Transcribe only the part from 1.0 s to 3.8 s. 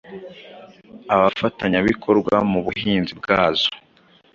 abafatanyabikorwa mu buhinzi bwazo.